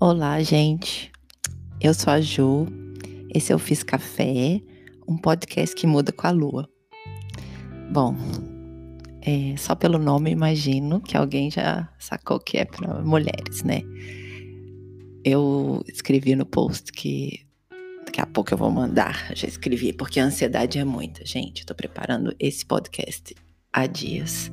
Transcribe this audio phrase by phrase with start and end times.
[0.00, 1.10] Olá, gente.
[1.80, 2.68] Eu sou a Ju.
[3.34, 4.60] Esse é o Fiz Café,
[5.08, 6.68] um podcast que muda com a lua.
[7.90, 8.14] Bom,
[9.20, 13.82] é, só pelo nome imagino que alguém já sacou que é para mulheres, né?
[15.24, 17.44] Eu escrevi no post que
[18.06, 21.66] daqui a pouco eu vou mandar, já escrevi, porque a ansiedade é muita, gente.
[21.66, 23.34] Tô preparando esse podcast
[23.72, 24.48] há dias.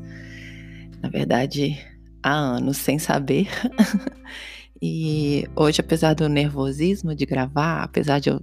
[1.03, 1.77] Na verdade,
[2.23, 3.47] há anos sem saber.
[4.87, 8.39] E hoje, apesar do nervosismo de gravar, apesar de eu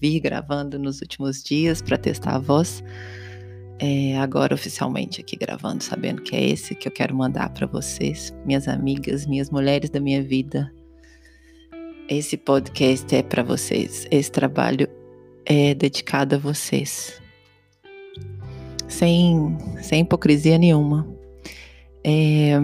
[0.00, 2.82] vir gravando nos últimos dias para testar a voz,
[3.78, 8.34] é, agora oficialmente aqui gravando, sabendo que é esse que eu quero mandar para vocês,
[8.46, 10.72] minhas amigas, minhas mulheres da minha vida.
[12.08, 14.88] Esse podcast é para vocês, esse trabalho
[15.44, 17.20] é dedicado a vocês,
[18.88, 21.06] sem, sem hipocrisia nenhuma.
[22.02, 22.54] É,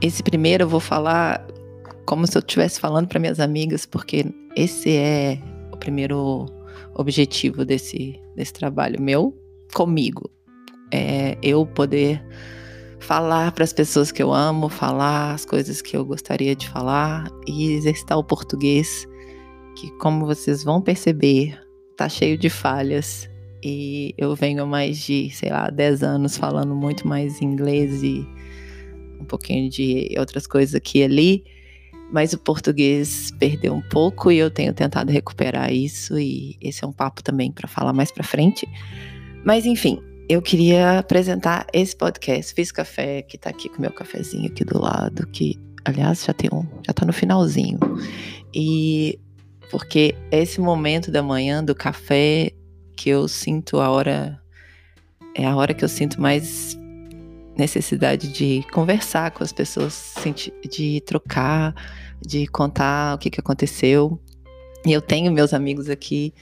[0.00, 1.46] esse primeiro eu vou falar
[2.08, 4.24] como se eu estivesse falando para minhas amigas, porque
[4.56, 5.38] esse é
[5.70, 6.46] o primeiro
[6.94, 9.36] objetivo desse, desse trabalho meu
[9.74, 10.30] comigo.
[10.90, 12.24] É eu poder
[12.98, 17.28] falar para as pessoas que eu amo, falar as coisas que eu gostaria de falar
[17.46, 19.06] e exercitar o português,
[19.76, 21.60] que como vocês vão perceber,
[21.94, 23.28] tá cheio de falhas.
[23.62, 28.26] E eu venho há mais de, sei lá, 10 anos falando muito mais inglês e
[29.20, 31.44] um pouquinho de outras coisas aqui e ali,
[32.10, 36.86] mas o português perdeu um pouco e eu tenho tentado recuperar isso e esse é
[36.86, 38.66] um papo também para falar mais para frente.
[39.44, 44.46] Mas enfim, eu queria apresentar esse podcast Fiz Café, que tá aqui com meu cafezinho
[44.46, 47.78] aqui do lado, que aliás já tem um, já tá no finalzinho.
[48.54, 49.18] E
[49.70, 52.52] porque esse momento da manhã do café
[52.96, 54.40] que eu sinto a hora
[55.34, 56.76] é a hora que eu sinto mais
[57.56, 60.14] necessidade de conversar com as pessoas,
[60.70, 61.74] de trocar,
[62.24, 64.18] de contar o que, que aconteceu.
[64.86, 66.32] E eu tenho meus amigos aqui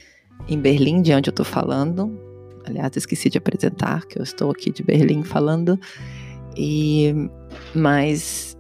[0.49, 2.19] em Berlim, de onde eu estou falando.
[2.65, 5.79] Aliás, esqueci de apresentar que eu estou aqui de Berlim falando.
[6.57, 7.15] E
[7.75, 8.57] mas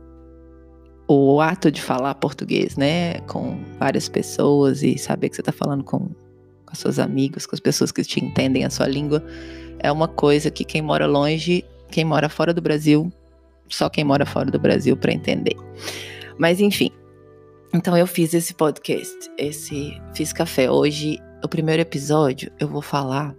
[1.08, 5.84] o ato de falar português, né, com várias pessoas e saber que você está falando
[5.84, 9.24] com, com as suas amigas, com as pessoas que te entendem a sua língua,
[9.78, 13.12] é uma coisa que quem mora longe quem mora fora do Brasil,
[13.68, 15.56] só quem mora fora do Brasil para entender.
[16.38, 16.90] Mas enfim,
[17.74, 20.70] então eu fiz esse podcast, esse fiz café.
[20.70, 23.34] Hoje, o primeiro episódio, eu vou falar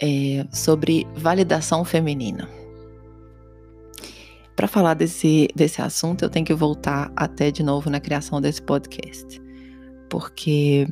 [0.00, 2.48] é, sobre validação feminina.
[4.56, 8.60] Para falar desse, desse assunto, eu tenho que voltar até de novo na criação desse
[8.60, 9.40] podcast,
[10.08, 10.86] porque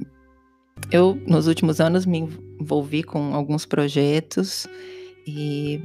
[0.90, 2.18] eu, nos últimos anos, me
[2.60, 4.66] envolvi com alguns projetos
[5.26, 5.80] e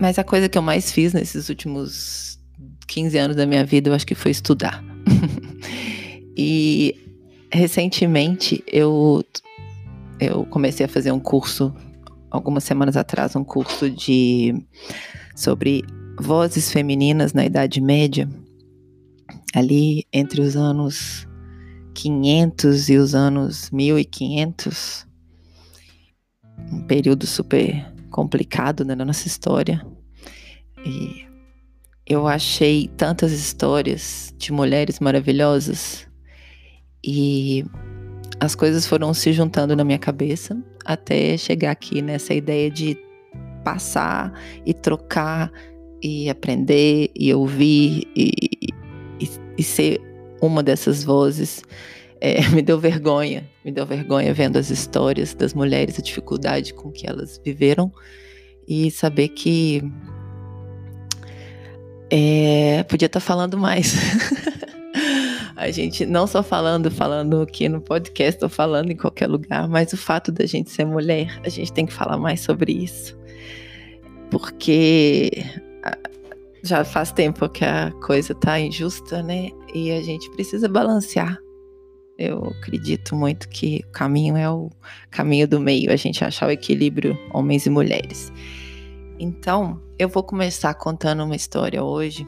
[0.00, 2.39] mas a coisa que eu mais fiz nesses últimos
[2.90, 4.84] 15 anos da minha vida, eu acho que foi estudar.
[6.36, 6.96] e
[7.52, 9.24] recentemente eu
[10.18, 11.72] eu comecei a fazer um curso
[12.30, 14.54] algumas semanas atrás, um curso de
[15.36, 15.82] sobre
[16.20, 18.28] vozes femininas na Idade Média,
[19.54, 21.26] ali entre os anos
[21.94, 25.06] 500 e os anos 1500,
[26.72, 29.80] um período super complicado né, na nossa história.
[30.84, 31.29] E
[32.10, 36.08] eu achei tantas histórias de mulheres maravilhosas
[37.04, 37.64] e
[38.40, 42.98] as coisas foram se juntando na minha cabeça até chegar aqui nessa ideia de
[43.62, 44.32] passar
[44.66, 45.52] e trocar
[46.02, 48.32] e aprender e ouvir e,
[49.20, 50.00] e, e ser
[50.42, 51.62] uma dessas vozes.
[52.20, 56.90] É, me deu vergonha, me deu vergonha vendo as histórias das mulheres, a dificuldade com
[56.90, 57.92] que elas viveram
[58.66, 59.80] e saber que
[62.10, 63.94] é, podia estar tá falando mais.
[65.56, 69.92] a gente não só falando, falando aqui no podcast ou falando em qualquer lugar, mas
[69.92, 73.18] o fato da gente ser mulher, a gente tem que falar mais sobre isso.
[74.30, 75.30] Porque
[76.62, 79.50] já faz tempo que a coisa tá injusta, né?
[79.74, 81.38] E a gente precisa balancear
[82.20, 84.70] eu acredito muito que o caminho é o
[85.10, 88.30] caminho do meio, a gente achar o equilíbrio homens e mulheres.
[89.22, 92.26] Então, eu vou começar contando uma história hoje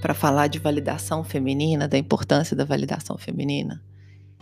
[0.00, 3.84] para falar de validação feminina, da importância da validação feminina.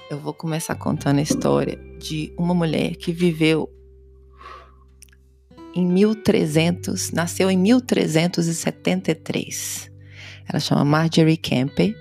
[0.09, 3.69] Eu vou começar contando a história de uma mulher que viveu
[5.75, 9.91] em 1300, nasceu em 1373.
[10.49, 11.97] Ela chama Marjorie Kempe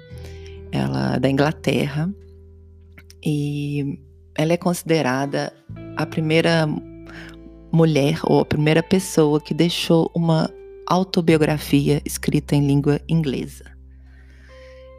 [0.71, 2.07] ela é da Inglaterra
[3.23, 3.99] e
[4.35, 5.51] ela é considerada
[5.97, 6.67] a primeira
[7.71, 10.51] mulher ou a primeira pessoa que deixou uma
[10.85, 13.71] autobiografia escrita em língua inglesa.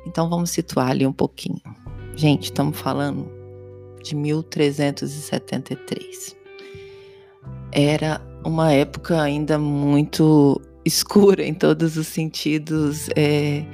[0.07, 1.61] Então vamos situar ali um pouquinho.
[2.17, 3.31] Gente, estamos falando
[4.03, 6.37] de 1373.
[7.71, 13.65] Era uma época ainda muito escura em todos os sentidos é,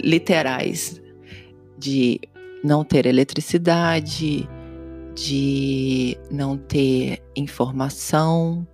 [0.00, 1.02] literais,
[1.76, 2.20] de
[2.62, 4.48] não ter eletricidade,
[5.20, 8.66] de não ter informação,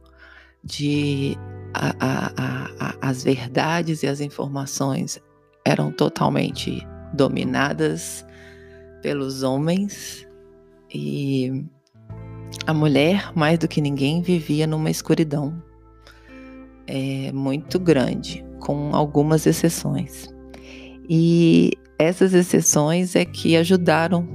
[0.63, 1.37] de
[1.75, 5.21] a, a, a, as verdades e as informações
[5.65, 8.25] eram totalmente dominadas
[9.03, 10.25] pelos homens
[10.95, 11.65] e
[12.65, 15.61] a mulher, mais do que ninguém, vivia numa escuridão
[16.87, 20.33] é, muito grande, com algumas exceções.
[21.09, 24.29] E essas exceções é que ajudaram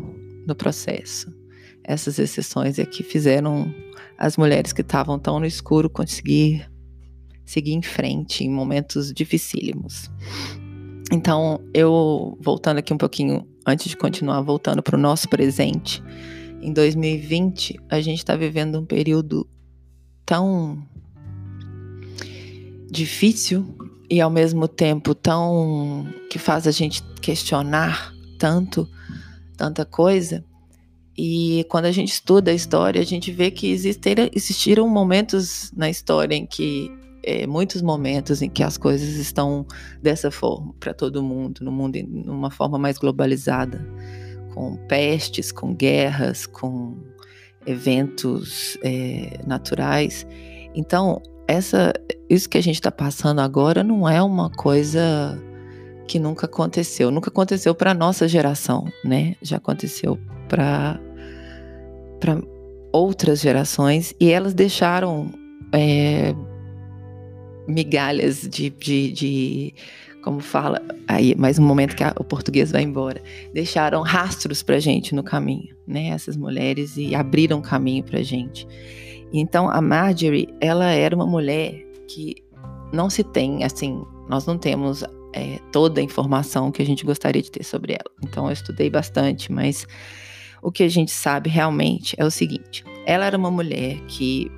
[0.45, 1.40] no processo.
[1.83, 3.74] Essas exceções é que fizeram
[4.18, 6.69] as mulheres que estavam tão no escuro conseguir
[7.45, 10.10] seguir em frente em momentos dificílimos.
[11.12, 16.01] Então, eu voltando aqui um pouquinho, antes de continuar, voltando para o nosso presente,
[16.62, 19.48] em 2020, a gente está vivendo um período
[20.25, 20.81] tão
[22.89, 23.75] difícil
[24.10, 28.88] e ao mesmo tempo tão que faz a gente questionar tanto,
[29.57, 30.45] tanta coisa.
[31.17, 35.89] E quando a gente estuda a história, a gente vê que existiram, existiram momentos na
[35.89, 36.91] história em que
[37.23, 39.65] é, muitos momentos em que as coisas estão
[40.01, 43.85] dessa forma para todo mundo, no mundo numa forma mais globalizada,
[44.53, 46.97] com pestes, com guerras, com
[47.65, 50.25] eventos é, naturais.
[50.73, 51.93] Então essa,
[52.29, 55.37] isso que a gente está passando agora não é uma coisa
[56.07, 57.12] que nunca aconteceu.
[57.12, 59.36] Nunca aconteceu para nossa geração, né?
[59.42, 60.18] Já aconteceu
[60.48, 61.00] para
[62.19, 62.39] para
[62.92, 64.13] outras gerações.
[64.19, 65.31] E elas deixaram
[65.74, 66.36] é,
[67.68, 69.74] migalhas de, de, de,
[70.24, 70.80] como fala?
[71.07, 73.21] Aí mais um momento que a, o português vai embora.
[73.54, 76.07] Deixaram rastros para gente no caminho né?
[76.07, 78.68] Essas mulheres e abriram caminho para gente.
[79.33, 82.36] Então a Marjorie, ela era uma mulher que
[82.92, 87.42] não se tem, assim, nós não temos é, toda a informação que a gente gostaria
[87.42, 88.12] de ter sobre ela.
[88.24, 89.88] Então eu estudei bastante, mas
[90.62, 94.51] o que a gente sabe realmente é o seguinte: ela era uma mulher que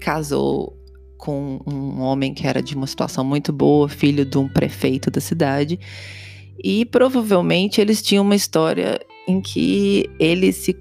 [0.00, 0.76] casou
[1.16, 5.20] com um homem que era de uma situação muito boa, filho de um prefeito da
[5.20, 5.80] cidade,
[6.62, 10.76] e provavelmente eles tinham uma história em que ele se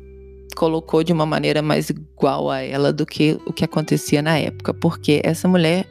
[0.53, 4.73] colocou de uma maneira mais igual a ela do que o que acontecia na época,
[4.73, 5.87] porque essa mulher,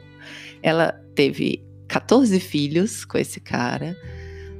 [0.61, 3.95] ela teve 14 filhos com esse cara,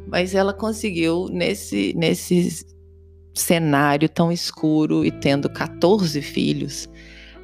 [0.08, 2.64] mas ela conseguiu nesse nesse
[3.34, 6.88] cenário tão escuro e tendo 14 filhos,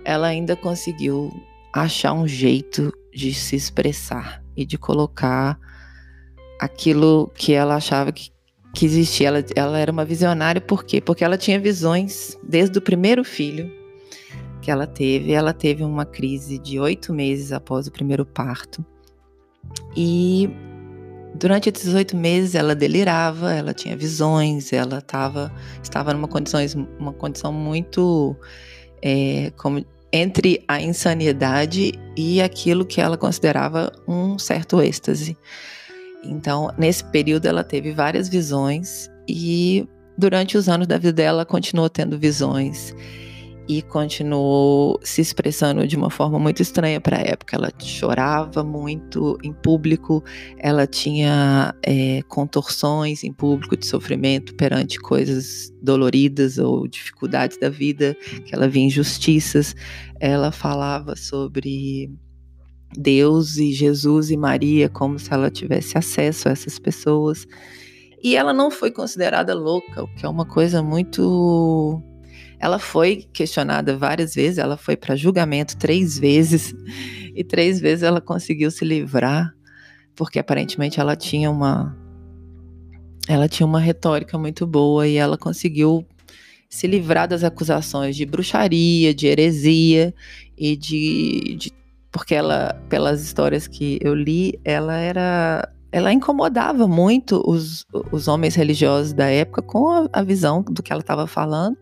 [0.05, 1.31] ela ainda conseguiu
[1.73, 5.59] achar um jeito de se expressar e de colocar
[6.61, 8.29] aquilo que ela achava que
[8.75, 9.29] que existia.
[9.29, 11.01] Ela, ela era uma visionária, por quê?
[11.01, 13.71] Porque ela tinha visões desde o primeiro filho
[14.61, 15.31] que ela teve.
[15.31, 18.85] Ela teve uma crise de oito meses após o primeiro parto.
[19.95, 20.49] E
[21.35, 25.51] durante esses oito meses ela delirava, ela tinha visões, ela tava,
[25.81, 26.59] estava numa condição,
[26.99, 28.35] uma condição muito
[29.01, 35.37] é, como, entre a insanidade e aquilo que ela considerava um certo êxtase.
[36.23, 41.89] Então, nesse período, ela teve várias visões e durante os anos da vida dela, continuou
[41.89, 42.93] tendo visões
[43.69, 47.55] e continuou se expressando de uma forma muito estranha para a época.
[47.55, 50.23] Ela chorava muito em público,
[50.57, 58.17] ela tinha é, contorções em público de sofrimento perante coisas doloridas ou dificuldades da vida,
[58.43, 59.75] que ela via injustiças.
[60.19, 62.11] Ela falava sobre
[62.97, 67.45] Deus e Jesus e Maria como se ela tivesse acesso a essas pessoas.
[68.23, 72.01] E ela não foi considerada louca, o que é uma coisa muito.
[72.59, 76.75] Ela foi questionada várias vezes, ela foi para julgamento três vezes,
[77.33, 79.53] e três vezes ela conseguiu se livrar,
[80.15, 81.97] porque aparentemente ela tinha uma.
[83.27, 86.05] Ela tinha uma retórica muito boa e ela conseguiu
[86.67, 90.13] se livrar das acusações de bruxaria, de heresia
[90.57, 91.71] e de, de
[92.11, 98.53] porque ela, pelas histórias que eu li, ela era ela incomodava muito os, os homens
[98.55, 101.77] religiosos da época com a, a visão do que ela estava falando.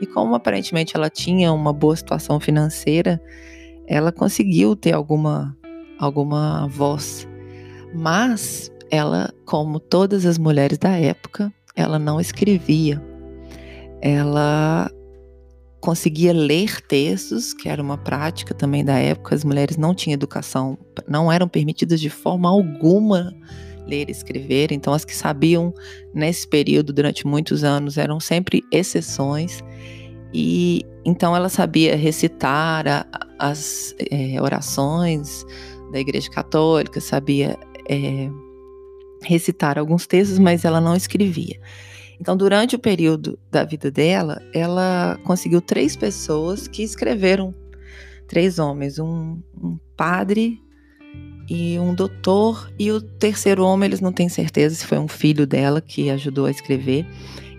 [0.00, 3.20] E como aparentemente ela tinha uma boa situação financeira,
[3.86, 5.56] ela conseguiu ter alguma,
[5.98, 7.28] alguma voz.
[7.94, 13.02] Mas ela, como todas as mulheres da época, ela não escrevia.
[14.00, 14.90] Ela
[15.80, 19.34] conseguia ler textos, que era uma prática também da época.
[19.34, 23.34] As mulheres não tinham educação, não eram permitidas de forma alguma
[23.86, 24.72] ler escrever.
[24.72, 25.72] Então, as que sabiam
[26.12, 29.62] nesse período, durante muitos anos, eram sempre exceções.
[30.32, 33.06] E então ela sabia recitar a,
[33.38, 35.44] as é, orações
[35.92, 38.28] da Igreja Católica, sabia é,
[39.22, 41.60] recitar alguns textos, mas ela não escrevia.
[42.20, 47.54] Então, durante o período da vida dela, ela conseguiu três pessoas que escreveram,
[48.26, 50.63] três homens, um, um padre
[51.48, 55.46] e um doutor, e o terceiro homem, eles não têm certeza se foi um filho
[55.46, 57.06] dela que ajudou a escrever,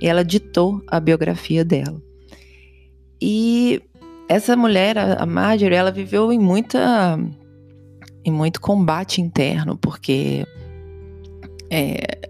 [0.01, 2.01] e ela ditou a biografia dela.
[3.21, 3.81] E
[4.27, 7.17] essa mulher, a Marjorie, ela viveu em muita
[8.23, 10.45] em muito combate interno, porque
[11.69, 12.27] é,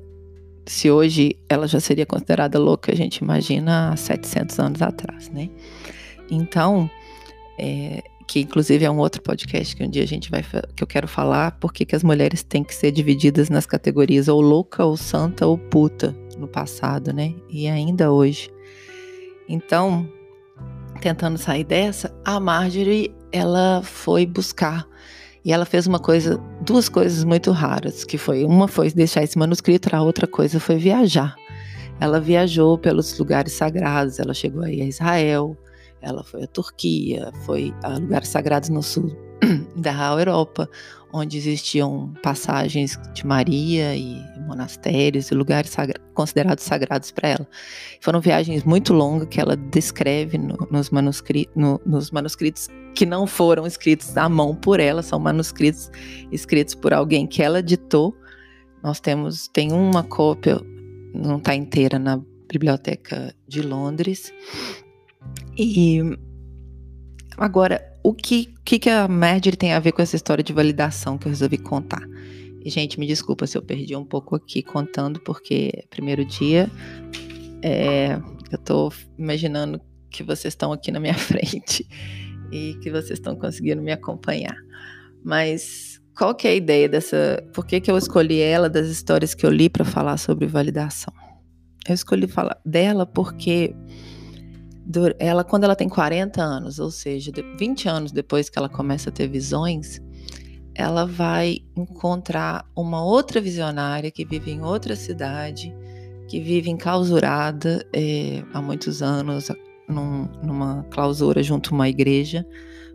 [0.66, 5.50] se hoje ela já seria considerada louca, a gente imagina há 700 anos atrás, né?
[6.30, 6.90] Então,
[7.58, 10.44] é, que inclusive é um outro podcast que um dia a gente vai
[10.76, 14.42] que eu quero falar, porque que as mulheres têm que ser divididas nas categorias ou
[14.42, 17.34] louca, ou santa, ou puta no passado, né?
[17.50, 18.50] E ainda hoje.
[19.48, 20.10] Então,
[21.02, 24.88] tentando sair dessa, a Marjorie ela foi buscar
[25.44, 29.38] e ela fez uma coisa, duas coisas muito raras, que foi uma foi deixar esse
[29.38, 31.36] manuscrito, a outra coisa foi viajar.
[32.00, 35.56] Ela viajou pelos lugares sagrados, ela chegou aí a Israel,
[36.06, 39.12] ela foi à Turquia, foi a lugares sagrados no sul
[39.76, 40.70] da Europa,
[41.12, 47.48] onde existiam passagens de Maria e monastérios e lugares sagra considerados sagrados para ela.
[48.02, 53.26] Foram viagens muito longas que ela descreve no, nos, manuscri no, nos manuscritos que não
[53.26, 55.90] foram escritos à mão por ela, são manuscritos
[56.32, 58.16] escritos por alguém que ela ditou.
[58.84, 60.62] Nós temos, tem uma cópia,
[61.14, 64.32] não está inteira na biblioteca de Londres.
[65.58, 66.02] E
[67.38, 71.18] agora, o que, que, que a Marjorie tem a ver com essa história de validação
[71.18, 72.02] que eu resolvi contar?
[72.64, 76.70] E, gente, me desculpa se eu perdi um pouco aqui contando, porque é primeiro dia
[77.62, 78.14] é,
[78.52, 79.82] eu estou imaginando
[80.12, 81.88] que vocês estão aqui na minha frente
[82.52, 84.56] e que vocês estão conseguindo me acompanhar.
[85.24, 87.44] Mas qual que é a ideia dessa?
[87.54, 91.14] Por que, que eu escolhi ela das histórias que eu li para falar sobre validação?
[91.88, 93.76] Eu escolhi falar dela porque
[95.20, 99.14] ela, quando ela tem 40 anos, ou seja, 20 anos depois que ela começa a
[99.14, 100.00] ter visões,
[100.74, 105.74] ela vai encontrar uma outra visionária que vive em outra cidade,
[106.28, 109.50] que vive enclausurada é, há muitos anos,
[109.88, 112.46] num, numa clausura junto a uma igreja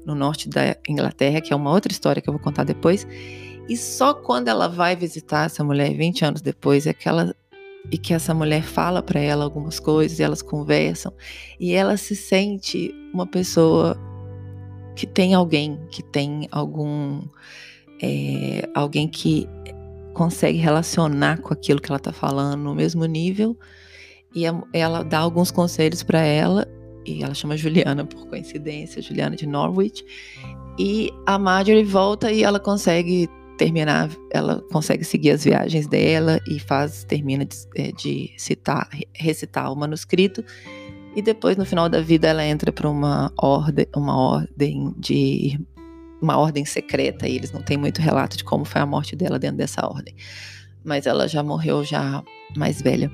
[0.04, 3.06] no norte da Inglaterra, que é uma outra história que eu vou contar depois.
[3.68, 7.34] E só quando ela vai visitar essa mulher 20 anos depois é que ela
[7.90, 11.12] e que essa mulher fala para ela algumas coisas, e elas conversam,
[11.58, 13.96] e ela se sente uma pessoa
[14.96, 17.22] que tem alguém, que tem algum
[18.02, 19.48] é, alguém que
[20.14, 23.56] consegue relacionar com aquilo que ela está falando no mesmo nível,
[24.34, 26.66] e ela dá alguns conselhos para ela
[27.04, 30.04] e ela chama Juliana por coincidência, Juliana de Norwich.
[30.78, 33.28] E a Marjorie volta e ela consegue
[33.60, 39.70] terminar, ela consegue seguir as viagens dela e faz termina de, é, de citar, recitar
[39.70, 40.42] o manuscrito.
[41.14, 45.60] E depois no final da vida ela entra para uma ordem, uma ordem de
[46.22, 49.38] uma ordem secreta e eles não têm muito relato de como foi a morte dela
[49.38, 50.14] dentro dessa ordem.
[50.82, 52.22] Mas ela já morreu já
[52.56, 53.12] mais velha.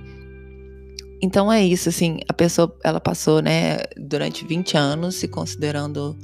[1.20, 6.16] Então é isso, assim, a pessoa, ela passou, né, durante 20 anos se considerando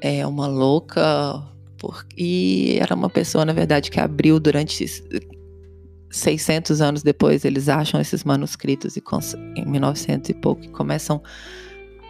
[0.00, 1.51] é, uma louca,
[2.16, 4.84] e era uma pessoa, na verdade, que abriu durante
[6.10, 9.02] 600 anos depois, eles acham esses manuscritos e
[9.56, 11.22] em 1900 e pouco começam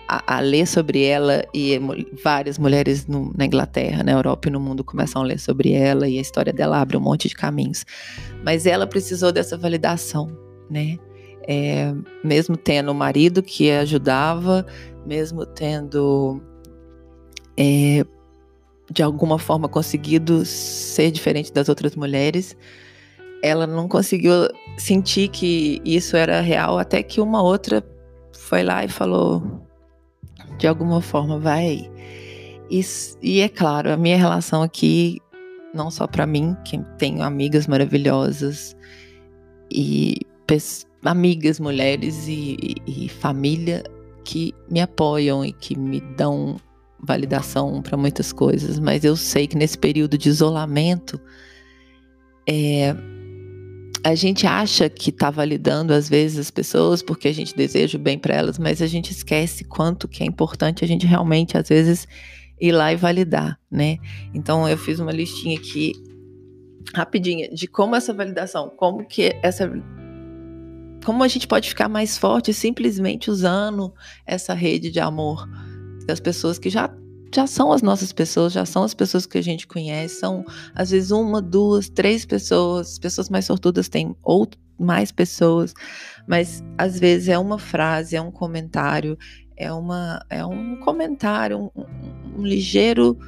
[0.08, 1.80] a, a, ler sobre ela e
[2.22, 6.08] várias mulheres no, na Inglaterra, na Europa e no mundo começam a ler sobre ela
[6.08, 7.86] e a história dela abre um monte de caminhos.
[8.44, 10.36] Mas ela precisou dessa validação,
[10.68, 10.98] né?
[11.48, 14.64] É, mesmo tendo o marido que ajudava,
[15.06, 16.40] mesmo tendo
[17.56, 18.04] é,
[18.92, 22.56] de alguma forma conseguido ser diferente das outras mulheres,
[23.42, 27.84] ela não conseguiu sentir que isso era real até que uma outra
[28.32, 29.42] foi lá e falou
[30.58, 31.90] de alguma forma vai
[32.70, 32.80] e,
[33.20, 35.18] e é claro a minha relação aqui
[35.74, 38.76] não só para mim que tenho amigas maravilhosas
[39.70, 40.16] e
[41.04, 42.56] amigas mulheres e,
[42.86, 43.82] e, e família
[44.24, 46.56] que me apoiam e que me dão
[47.02, 51.20] validação para muitas coisas, mas eu sei que nesse período de isolamento,
[52.48, 52.94] é,
[54.04, 58.00] a gente acha que está validando às vezes as pessoas porque a gente deseja o
[58.00, 61.68] bem para elas, mas a gente esquece quanto que é importante a gente realmente às
[61.68, 62.06] vezes
[62.60, 63.98] ir lá e validar, né?
[64.32, 65.92] Então eu fiz uma listinha aqui
[66.94, 69.70] rapidinha de como essa validação, como que essa
[71.04, 73.92] como a gente pode ficar mais forte simplesmente usando
[74.24, 75.48] essa rede de amor
[76.04, 76.90] das pessoas que já
[77.34, 80.44] já são as nossas pessoas, já são as pessoas que a gente conhece, são
[80.74, 85.72] às vezes uma, duas, três pessoas, pessoas mais sortudas têm outro, mais pessoas,
[86.28, 89.16] mas às vezes é uma frase, é um comentário,
[89.56, 91.86] é uma é um comentário, um,
[92.38, 93.18] um ligeiro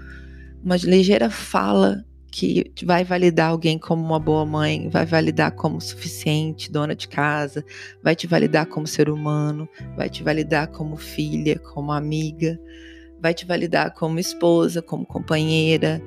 [0.62, 6.68] uma ligeira fala que vai validar alguém como uma boa mãe, vai validar como suficiente,
[6.68, 7.64] dona de casa,
[8.02, 12.58] vai te validar como ser humano, vai te validar como filha, como amiga,
[13.20, 16.02] vai te validar como esposa, como companheira,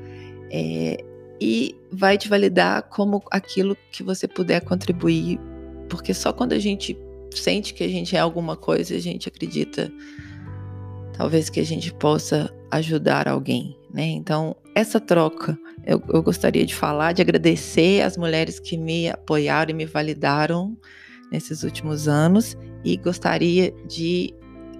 [0.51, 0.97] é,
[1.39, 5.39] e vai te validar como aquilo que você puder contribuir,
[5.87, 6.99] porque só quando a gente
[7.31, 9.89] sente que a gente é alguma coisa, a gente acredita,
[11.13, 14.05] talvez que a gente possa ajudar alguém, né?
[14.05, 19.71] Então, essa troca, eu, eu gostaria de falar, de agradecer as mulheres que me apoiaram
[19.71, 20.77] e me validaram
[21.31, 24.35] nesses últimos anos e gostaria de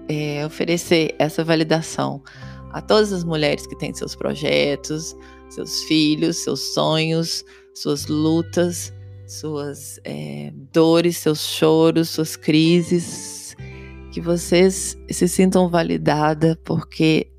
[0.08, 2.22] é, oferecer essa validação
[2.70, 5.16] a todas as mulheres que têm seus projetos,
[5.50, 7.44] seus filhos, seus sonhos,
[7.74, 8.94] suas lutas,
[9.26, 13.56] suas é, dores, seus choros, suas crises,
[14.12, 17.32] que vocês se sintam validadas porque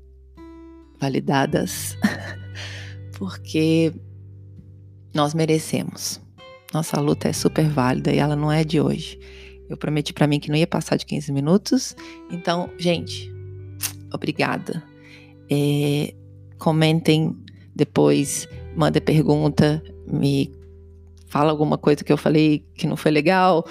[1.00, 1.96] validadas,
[3.18, 3.92] porque
[5.14, 6.20] nós merecemos.
[6.72, 9.18] Nossa luta é super válida e ela não é de hoje.
[9.68, 11.96] Eu prometi para mim que não ia passar de 15 minutos.
[12.30, 13.32] Então, gente,
[14.12, 14.82] obrigada.
[15.50, 16.14] É,
[16.58, 17.36] comentem
[17.74, 20.52] depois, manda pergunta, me
[21.26, 23.64] fala alguma coisa que eu falei que não foi legal,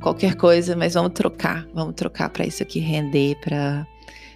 [0.00, 3.86] qualquer coisa, mas vamos trocar, vamos trocar para isso aqui render, para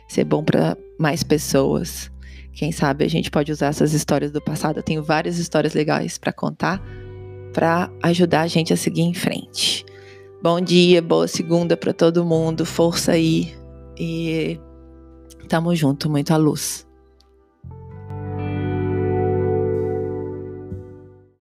[0.09, 2.11] ser bom para mais pessoas.
[2.59, 4.79] Quem sabe a gente pode usar essas histórias do passado.
[4.79, 6.83] Eu tenho várias histórias legais para contar
[7.53, 9.87] para ajudar a gente a seguir em frente.
[10.43, 12.67] Bom dia, boa segunda para todo mundo.
[12.67, 13.57] Força aí
[13.97, 14.59] e
[15.49, 16.85] tamo junto, muita luz.